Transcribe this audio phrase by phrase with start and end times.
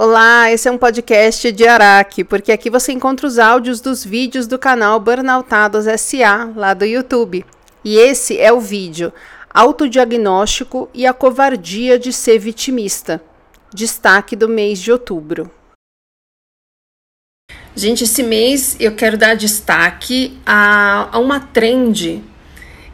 [0.00, 4.46] Olá, esse é um podcast de Araque, porque aqui você encontra os áudios dos vídeos
[4.46, 7.44] do canal Burnoutados SA, lá do YouTube.
[7.84, 9.12] E esse é o vídeo
[9.52, 13.20] Autodiagnóstico e a covardia de ser vitimista.
[13.74, 15.50] Destaque do mês de outubro.
[17.74, 22.22] Gente, esse mês eu quero dar destaque a, a uma trend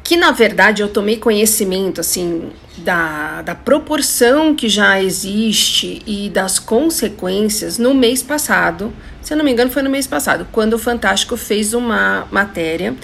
[0.04, 6.58] que na verdade eu tomei conhecimento assim da, da proporção que já existe e das
[6.58, 10.78] consequências no mês passado, se eu não me engano foi no mês passado, quando o
[10.78, 12.94] Fantástico fez uma matéria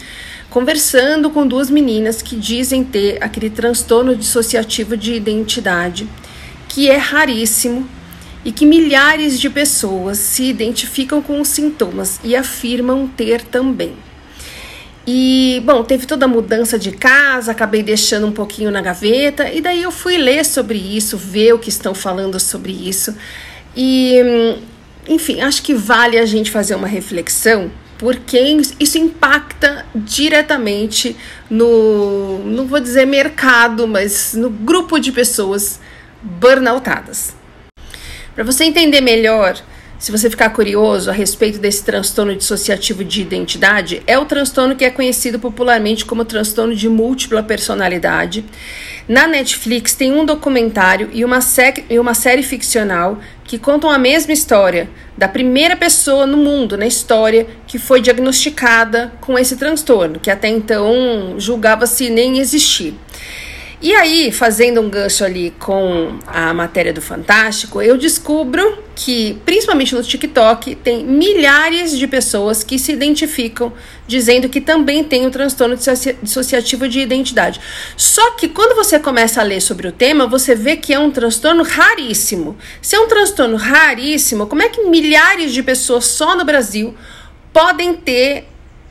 [0.51, 6.07] conversando com duas meninas que dizem ter aquele transtorno dissociativo de identidade,
[6.69, 7.89] que é raríssimo
[8.45, 13.95] e que milhares de pessoas se identificam com os sintomas e afirmam ter também.
[15.13, 19.61] E, bom, teve toda a mudança de casa, acabei deixando um pouquinho na gaveta, e
[19.61, 23.17] daí eu fui ler sobre isso, ver o que estão falando sobre isso.
[23.77, 24.21] E,
[25.09, 28.39] enfim, acho que vale a gente fazer uma reflexão, porque
[28.79, 31.17] isso impacta diretamente
[31.51, 35.81] no, não vou dizer mercado, mas no grupo de pessoas
[36.23, 37.35] burnoutadas.
[38.33, 39.61] Para você entender melhor
[40.01, 44.83] se você ficar curioso a respeito desse transtorno dissociativo de identidade, é o transtorno que
[44.83, 48.43] é conhecido popularmente como transtorno de múltipla personalidade.
[49.07, 51.39] Na Netflix tem um documentário e uma,
[51.91, 56.87] e uma série ficcional que contam a mesma história da primeira pessoa no mundo, na
[56.87, 62.95] história, que foi diagnosticada com esse transtorno, que até então julgava-se nem existir.
[63.83, 69.95] E aí, fazendo um gancho ali com a matéria do Fantástico, eu descubro que, principalmente
[69.95, 73.73] no TikTok, tem milhares de pessoas que se identificam
[74.07, 75.79] dizendo que também tem o transtorno
[76.23, 77.59] dissociativo de identidade.
[77.97, 81.11] Só que quando você começa a ler sobre o tema, você vê que é um
[81.11, 82.59] transtorno raríssimo.
[82.83, 86.95] Se é um transtorno raríssimo, como é que milhares de pessoas só no Brasil
[87.51, 88.47] podem ter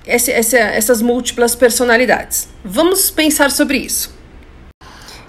[0.08, 2.50] esse, essa, essas múltiplas personalidades?
[2.66, 4.18] Vamos pensar sobre isso.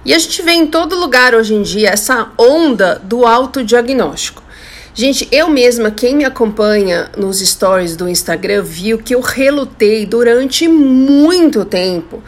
[0.04, 4.42] E a gente vê em todo lugar hoje em dia essa onda do autodiagnóstico.
[4.94, 10.66] Gente, eu mesma, quem me acompanha nos stories do Instagram, viu que eu relutei durante
[10.66, 12.22] muito tempo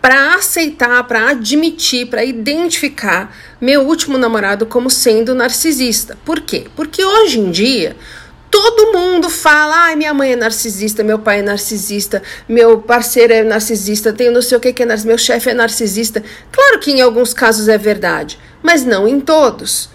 [0.00, 6.16] para aceitar, para admitir, para identificar meu último namorado como sendo narcisista.
[6.24, 6.66] Por quê?
[6.76, 7.96] Porque hoje em dia
[8.54, 13.42] Todo mundo fala, ai, minha mãe é narcisista, meu pai é narcisista, meu parceiro é
[13.42, 16.22] narcisista, tenho não sei o que que é narcisista, meu chefe é narcisista.
[16.52, 19.90] Claro que em alguns casos é verdade, mas não em todos.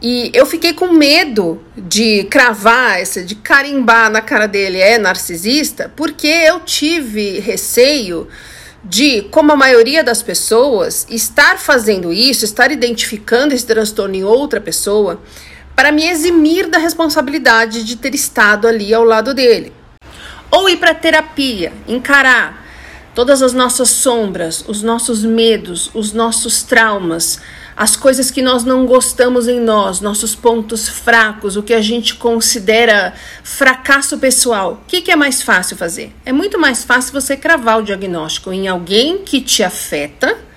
[0.00, 5.92] E eu fiquei com medo de cravar, essa, de carimbar na cara dele é narcisista,
[5.94, 8.26] porque eu tive receio
[8.82, 14.58] de, como a maioria das pessoas, estar fazendo isso, estar identificando esse transtorno em outra
[14.58, 15.20] pessoa
[15.80, 19.72] para me eximir da responsabilidade de ter estado ali ao lado dele.
[20.50, 22.66] Ou ir para terapia, encarar
[23.14, 27.40] todas as nossas sombras, os nossos medos, os nossos traumas,
[27.74, 32.14] as coisas que nós não gostamos em nós, nossos pontos fracos, o que a gente
[32.14, 34.82] considera fracasso pessoal.
[34.82, 36.14] O que, que é mais fácil fazer?
[36.26, 40.49] É muito mais fácil você cravar o diagnóstico em alguém que te afeta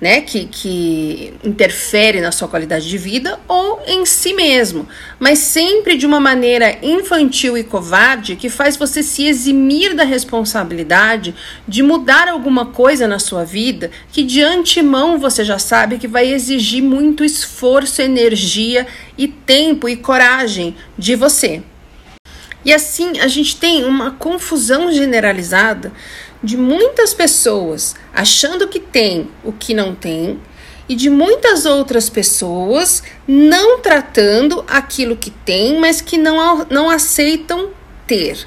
[0.00, 4.86] né, que, que interfere na sua qualidade de vida ou em si mesmo,
[5.18, 11.34] mas sempre de uma maneira infantil e covarde que faz você se eximir da responsabilidade
[11.66, 16.30] de mudar alguma coisa na sua vida que de antemão você já sabe que vai
[16.32, 18.86] exigir muito esforço, energia
[19.16, 21.62] e tempo e coragem de você.
[22.66, 25.92] E assim a gente tem uma confusão generalizada
[26.46, 30.38] de muitas pessoas achando que tem o que não tem
[30.88, 37.70] e de muitas outras pessoas não tratando aquilo que tem, mas que não, não aceitam
[38.06, 38.46] ter.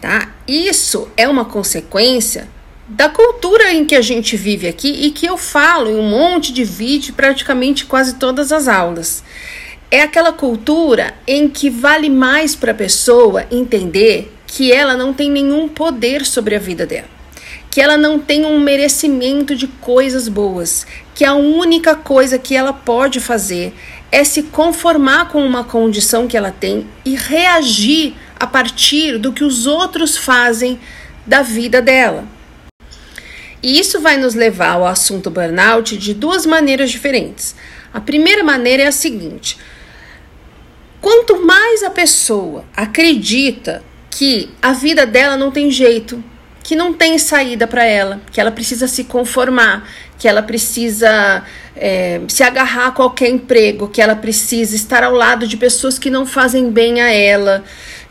[0.00, 0.34] Tá?
[0.48, 2.48] Isso é uma consequência
[2.88, 6.54] da cultura em que a gente vive aqui e que eu falo em um monte
[6.54, 9.22] de vídeo, praticamente quase todas as aulas.
[9.90, 15.30] É aquela cultura em que vale mais para a pessoa entender que ela não tem
[15.30, 17.15] nenhum poder sobre a vida dela
[17.76, 22.72] que ela não tem um merecimento de coisas boas, que a única coisa que ela
[22.72, 23.74] pode fazer
[24.10, 29.44] é se conformar com uma condição que ela tem e reagir a partir do que
[29.44, 30.80] os outros fazem
[31.26, 32.24] da vida dela.
[33.62, 37.54] E isso vai nos levar ao assunto burnout de duas maneiras diferentes.
[37.92, 39.58] A primeira maneira é a seguinte:
[40.98, 46.24] quanto mais a pessoa acredita que a vida dela não tem jeito,
[46.66, 51.44] que não tem saída para ela, que ela precisa se conformar, que ela precisa
[51.76, 56.10] é, se agarrar a qualquer emprego, que ela precisa estar ao lado de pessoas que
[56.10, 57.62] não fazem bem a ela,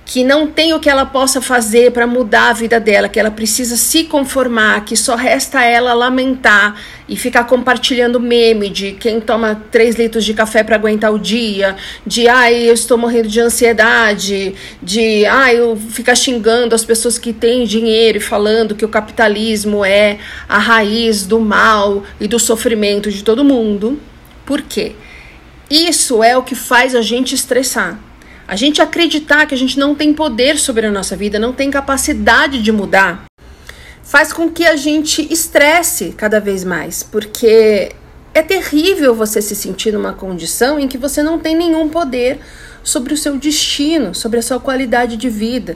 [0.06, 3.32] que não tem o que ela possa fazer para mudar a vida dela, que ela
[3.32, 6.80] precisa se conformar, que só resta ela lamentar
[7.10, 11.76] e ficar compartilhando meme de quem toma 3 litros de café para aguentar o dia,
[12.06, 17.34] de ai, eu estou morrendo de ansiedade, de ai, eu ficar xingando as pessoas que
[17.34, 23.10] têm dinheiro e falando que o capitalismo é a raiz do mal e do sofrimento
[23.10, 24.00] de todo mundo.
[24.46, 24.94] Por quê?
[25.68, 28.00] Isso é o que faz a gente estressar.
[28.48, 31.72] A gente acreditar que a gente não tem poder sobre a nossa vida, não tem
[31.72, 33.26] capacidade de mudar,
[34.04, 37.92] faz com que a gente estresse cada vez mais, porque
[38.36, 42.40] é terrível você se sentir numa condição em que você não tem nenhum poder
[42.84, 45.76] sobre o seu destino, sobre a sua qualidade de vida.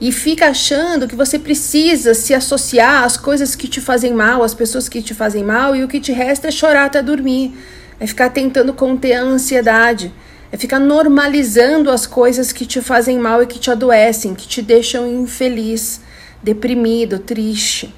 [0.00, 4.54] E fica achando que você precisa se associar às coisas que te fazem mal, às
[4.54, 7.52] pessoas que te fazem mal, e o que te resta é chorar até dormir.
[8.00, 10.10] É ficar tentando conter a ansiedade.
[10.52, 14.60] É ficar normalizando as coisas que te fazem mal e que te adoecem, que te
[14.60, 16.00] deixam infeliz,
[16.42, 17.94] deprimido, triste.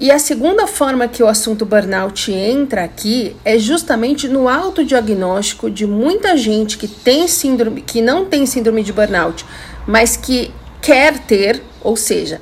[0.00, 5.86] E a segunda forma que o assunto burnout entra aqui é justamente no autodiagnóstico de
[5.86, 9.44] muita gente que tem síndrome, que não tem síndrome de burnout,
[9.86, 12.40] mas que quer ter, ou seja,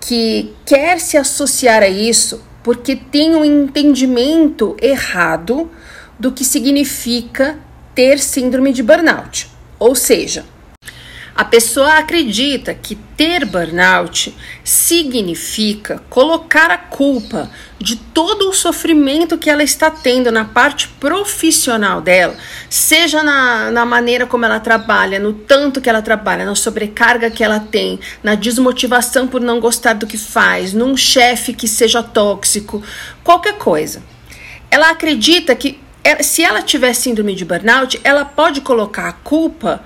[0.00, 5.70] que quer se associar a isso porque tem um entendimento errado
[6.18, 7.58] do que significa
[7.94, 9.48] ter síndrome de burnout.
[9.78, 10.44] Ou seja,
[11.36, 14.32] a pessoa acredita que ter burnout
[14.62, 22.00] significa colocar a culpa de todo o sofrimento que ela está tendo na parte profissional
[22.00, 22.36] dela,
[22.70, 27.42] seja na, na maneira como ela trabalha, no tanto que ela trabalha, na sobrecarga que
[27.42, 32.80] ela tem, na desmotivação por não gostar do que faz, num chefe que seja tóxico,
[33.24, 34.04] qualquer coisa.
[34.70, 35.83] Ela acredita que
[36.22, 39.84] se ela tiver síndrome de burnout, ela pode colocar a culpa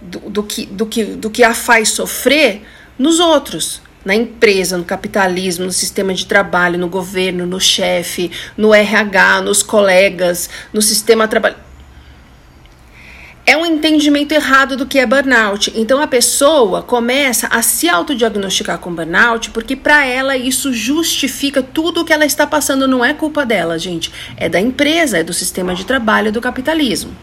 [0.00, 2.62] do, do, que, do, que, do que a faz sofrer
[2.98, 3.82] nos outros.
[4.04, 9.64] Na empresa, no capitalismo, no sistema de trabalho, no governo, no chefe, no RH, nos
[9.64, 11.65] colegas, no sistema trabalho
[13.46, 15.72] é um entendimento errado do que é burnout.
[15.76, 22.00] Então a pessoa começa a se autodiagnosticar com burnout porque para ela isso justifica tudo
[22.00, 22.88] o que ela está passando.
[22.88, 24.10] Não é culpa dela, gente.
[24.36, 27.16] É da empresa, é do sistema de trabalho, do capitalismo.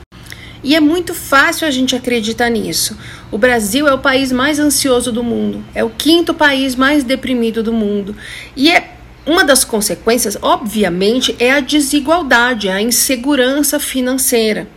[0.64, 2.98] E é muito fácil a gente acreditar nisso.
[3.30, 7.62] O Brasil é o país mais ansioso do mundo, é o quinto país mais deprimido
[7.62, 8.16] do mundo.
[8.56, 8.94] E é
[9.26, 14.70] uma das consequências, obviamente, é a desigualdade, a insegurança financeira.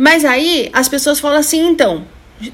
[0.00, 2.06] Mas aí as pessoas falam assim, então,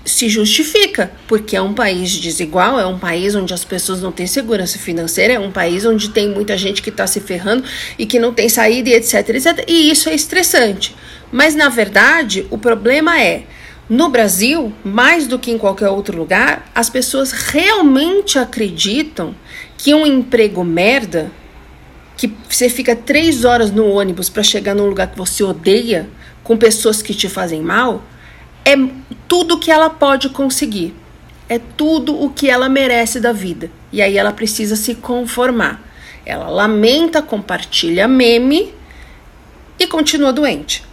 [0.05, 4.27] se justifica, porque é um país desigual, é um país onde as pessoas não têm
[4.27, 7.63] segurança financeira, é um país onde tem muita gente que está se ferrando
[7.97, 9.65] e que não tem saída e etc, etc.
[9.69, 10.97] E isso é estressante.
[11.31, 13.45] Mas na verdade, o problema é
[13.89, 19.37] no Brasil, mais do que em qualquer outro lugar, as pessoas realmente acreditam
[19.79, 21.31] que um emprego merda,
[22.17, 26.09] que você fica três horas no ônibus para chegar num lugar que você odeia,
[26.47, 28.05] com pessoas que te fazem mal,
[28.65, 28.77] é
[29.27, 30.95] tudo que ela pode conseguir.
[31.49, 33.69] É tudo o que ela merece da vida.
[33.93, 35.83] E aí ela precisa se conformar.
[36.25, 38.73] Ela lamenta, compartilha meme
[39.77, 40.85] e continua doente.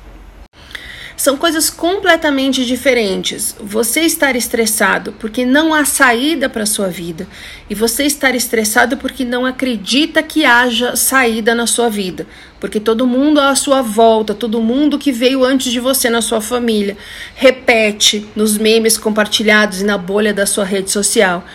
[1.23, 3.55] São coisas completamente diferentes.
[3.57, 7.25] Você estar estressado porque não há saída para sua vida
[7.69, 12.27] e você estar estressado porque não acredita que haja saída na sua vida,
[12.59, 16.41] porque todo mundo à sua volta, todo mundo que veio antes de você na sua
[16.41, 16.97] família,
[17.35, 21.45] repete nos memes compartilhados e na bolha da sua rede social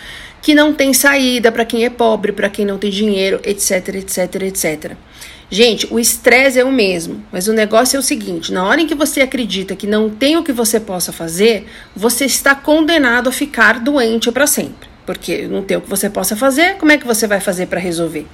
[0.41, 4.35] que não tem saída para quem é pobre, para quem não tem dinheiro, etc, etc,
[4.41, 4.97] etc.
[5.51, 8.87] Gente, o estresse é o mesmo, mas o negócio é o seguinte: na hora em
[8.87, 11.65] que você acredita que não tem o que você possa fazer,
[11.95, 14.87] você está condenado a ficar doente para sempre.
[15.07, 17.79] Porque não tem o que você possa fazer, como é que você vai fazer para
[17.79, 18.27] resolver?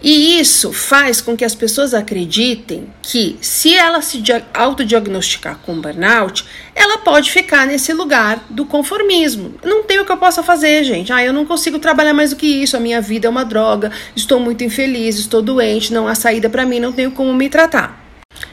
[0.00, 4.22] E isso faz com que as pessoas acreditem que, se ela se
[4.54, 9.54] autodiagnosticar com burnout, ela pode ficar nesse lugar do conformismo.
[9.64, 11.12] Não tem o que eu possa fazer, gente.
[11.12, 12.76] Ah, eu não consigo trabalhar mais do que isso.
[12.76, 13.90] A minha vida é uma droga.
[14.14, 18.04] Estou muito infeliz, estou doente, não há saída para mim, não tenho como me tratar.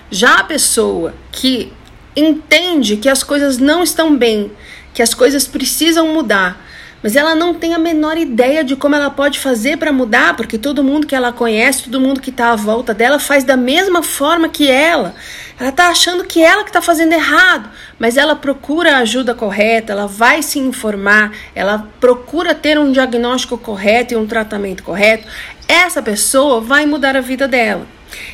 [0.09, 1.71] Já a pessoa que
[2.15, 4.51] entende que as coisas não estão bem,
[4.93, 6.64] que as coisas precisam mudar,
[7.05, 10.57] mas ela não tem a menor ideia de como ela pode fazer para mudar, porque
[10.57, 14.01] todo mundo que ela conhece, todo mundo que está à volta dela faz da mesma
[14.01, 15.13] forma que ela.
[15.59, 17.69] Ela está achando que ela que está fazendo errado,
[18.00, 23.55] mas ela procura a ajuda correta, ela vai se informar, ela procura ter um diagnóstico
[23.55, 25.27] correto e um tratamento correto.
[25.67, 27.85] Essa pessoa vai mudar a vida dela.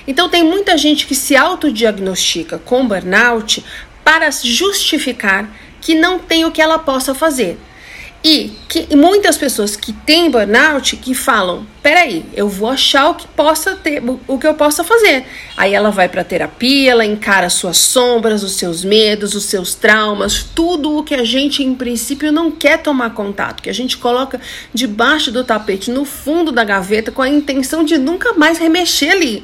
[0.08, 3.66] Então tem muita gente que se autodiagnostica com burnout
[4.02, 5.50] para justificar
[5.82, 7.60] que não tem o que ela possa fazer.
[8.24, 13.28] E que muitas pessoas que têm burnout que falam: peraí, eu vou achar o que
[13.28, 15.26] possa ter, o que eu possa fazer.
[15.58, 20.44] Aí ela vai para terapia, ela encara suas sombras, os seus medos, os seus traumas,
[20.44, 24.40] tudo o que a gente em princípio não quer tomar contato, que a gente coloca
[24.72, 29.44] debaixo do tapete, no fundo da gaveta, com a intenção de nunca mais remexer ali.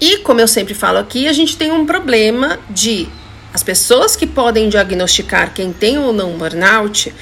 [0.00, 3.08] E como eu sempre falo aqui, a gente tem um problema de
[3.54, 7.14] as pessoas que podem diagnosticar quem tem ou não burnout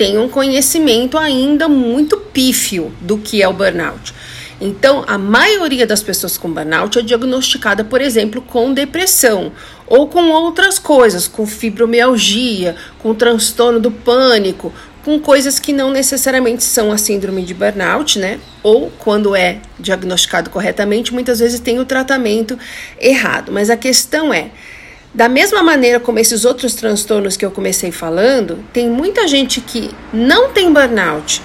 [0.00, 4.14] têm um conhecimento ainda muito pífio do que é o burnout.
[4.58, 9.52] Então, a maioria das pessoas com burnout é diagnosticada, por exemplo, com depressão
[9.86, 14.72] ou com outras coisas, com fibromialgia, com transtorno do pânico,
[15.04, 18.40] com coisas que não necessariamente são a síndrome de burnout, né?
[18.62, 22.58] Ou quando é diagnosticado corretamente, muitas vezes tem o tratamento
[22.98, 23.52] errado.
[23.52, 24.50] Mas a questão é,
[25.12, 29.90] da mesma maneira como esses outros transtornos que eu comecei falando, tem muita gente que
[30.12, 31.42] não tem burnout,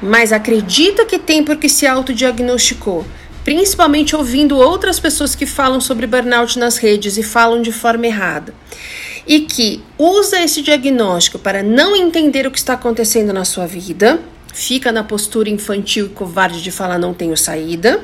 [0.00, 3.04] mas acredita que tem porque se autodiagnosticou,
[3.44, 8.54] principalmente ouvindo outras pessoas que falam sobre burnout nas redes e falam de forma errada.
[9.26, 14.18] E que usa esse diagnóstico para não entender o que está acontecendo na sua vida,
[14.54, 18.02] fica na postura infantil e covarde de falar não tenho saída.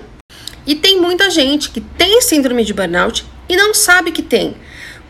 [0.66, 4.54] E tem muita gente que tem síndrome de burnout e não sabe que tem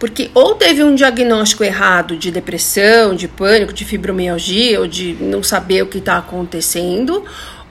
[0.00, 5.42] porque ou teve um diagnóstico errado de depressão, de pânico, de fibromialgia, ou de não
[5.42, 7.22] saber o que está acontecendo,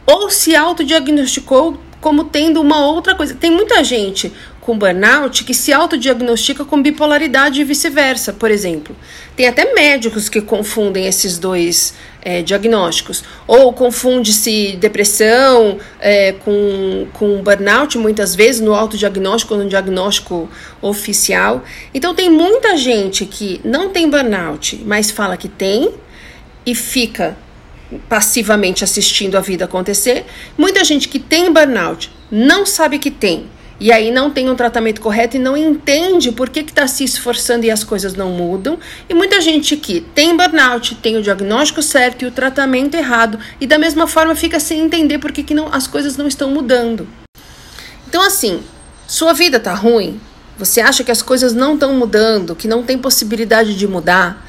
[0.05, 3.33] ou se autodiagnosticou como tendo uma outra coisa.
[3.33, 4.31] Tem muita gente
[4.61, 8.95] com burnout que se autodiagnostica com bipolaridade e vice-versa, por exemplo.
[9.35, 13.23] Tem até médicos que confundem esses dois é, diagnósticos.
[13.47, 20.49] Ou confunde-se depressão é, com, com burnout, muitas vezes, no autodiagnóstico ou no diagnóstico
[20.81, 21.63] oficial.
[21.93, 25.91] Então, tem muita gente que não tem burnout, mas fala que tem
[26.65, 27.37] e fica
[28.07, 30.25] passivamente assistindo a vida acontecer.
[30.57, 33.47] Muita gente que tem burnout não sabe que tem
[33.79, 37.65] e aí não tem um tratamento correto e não entende por que está se esforçando
[37.65, 38.77] e as coisas não mudam.
[39.07, 43.65] E muita gente que tem burnout, tem o diagnóstico certo e o tratamento errado, e
[43.65, 47.07] da mesma forma fica sem entender por que, que não, as coisas não estão mudando.
[48.07, 48.61] Então, assim,
[49.07, 50.19] sua vida está ruim,
[50.57, 54.45] você acha que as coisas não estão mudando, que não tem possibilidade de mudar,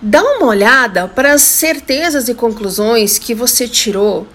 [0.00, 4.26] dá uma olhada para as certezas e conclusões que você tirou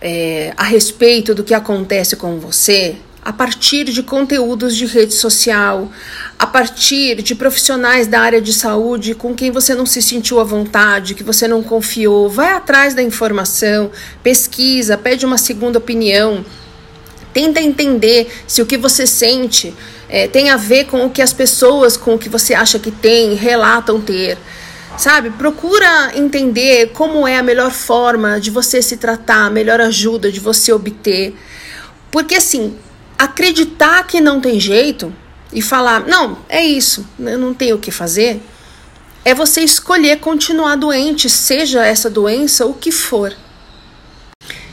[0.00, 5.90] é, a respeito do que acontece com você a partir de conteúdos de rede social,
[6.38, 10.44] a partir de profissionais da área de saúde com quem você não se sentiu à
[10.44, 12.28] vontade, que você não confiou.
[12.28, 13.90] Vai atrás da informação,
[14.22, 16.44] pesquisa, pede uma segunda opinião.
[17.32, 19.74] Tenta entender se o que você sente
[20.08, 22.90] é, tem a ver com o que as pessoas com o que você acha que
[22.90, 24.38] tem relatam ter.
[24.96, 25.30] Sabe?
[25.30, 30.40] Procura entender como é a melhor forma de você se tratar, a melhor ajuda de
[30.40, 31.36] você obter.
[32.10, 32.74] Porque assim,
[33.18, 35.12] acreditar que não tem jeito
[35.52, 38.40] e falar, não, é isso, eu não tenho o que fazer,
[39.24, 43.34] é você escolher continuar doente, seja essa doença o que for.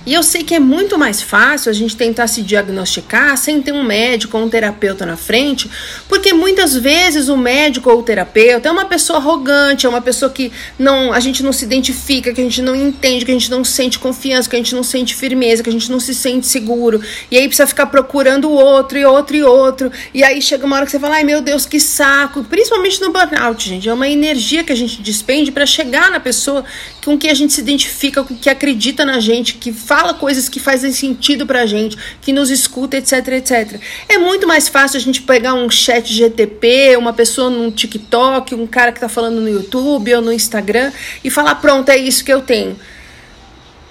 [0.06, 3.72] E eu sei que é muito mais fácil a gente tentar se diagnosticar sem ter
[3.72, 5.70] um médico ou um terapeuta na frente,
[6.08, 10.30] porque muitas vezes o médico ou o terapeuta é uma pessoa arrogante, é uma pessoa
[10.30, 13.50] que não, a gente não se identifica, que a gente não entende, que a gente
[13.50, 16.46] não sente confiança, que a gente não sente firmeza, que a gente não se sente
[16.46, 17.02] seguro.
[17.32, 19.92] E aí precisa ficar procurando outro e outro e outro.
[20.14, 22.44] E aí chega uma hora que você fala: "Ai, meu Deus, que saco".
[22.44, 26.64] Principalmente no burnout, gente, é uma energia que a gente despende para chegar na pessoa
[27.04, 30.50] com que a gente se identifica, com que acredita na gente, que faz fala coisas
[30.50, 33.80] que fazem sentido pra gente, que nos escuta, etc, etc.
[34.10, 38.68] É muito mais fácil a gente pegar um chat GTP, uma pessoa no TikTok, um
[38.68, 40.92] cara que tá falando no YouTube ou no Instagram
[41.24, 42.76] e falar: pronto, é isso que eu tenho.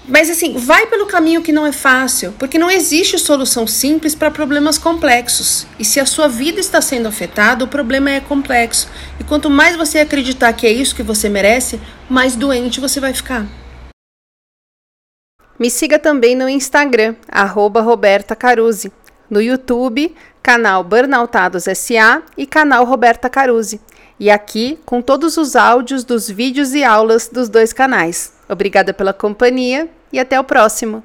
[0.07, 4.31] Mas assim, vai pelo caminho que não é fácil, porque não existe solução simples para
[4.31, 5.67] problemas complexos.
[5.79, 8.89] E se a sua vida está sendo afetada, o problema é complexo.
[9.19, 11.81] E quanto mais você acreditar que é isso que você merece,
[12.11, 13.64] mais doente você vai ficar.
[15.59, 18.93] Me siga também no Instagram, arroba Roberta Caruzzi,
[19.31, 23.81] no YouTube, canal Burnoutados SA e canal Roberta Caruzzi,
[24.19, 28.33] e aqui com todos os áudios dos vídeos e aulas dos dois canais.
[28.49, 31.05] Obrigada pela companhia e até o próximo.